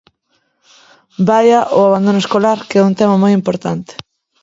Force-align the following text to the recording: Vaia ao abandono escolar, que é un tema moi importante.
Vaia 1.27 1.59
ao 1.65 1.81
abandono 1.87 2.19
escolar, 2.23 2.59
que 2.67 2.75
é 2.79 2.85
un 2.89 2.93
tema 2.99 3.15
moi 3.23 3.31
importante. 3.39 3.93